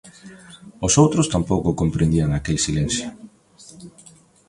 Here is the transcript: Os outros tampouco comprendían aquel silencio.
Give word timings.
Os 0.85 0.93
outros 1.03 1.31
tampouco 1.33 1.77
comprendían 1.81 2.29
aquel 2.31 2.57
silencio. 2.65 3.07